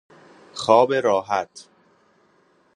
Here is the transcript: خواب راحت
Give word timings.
خواب 0.53 0.91
راحت 0.93 1.67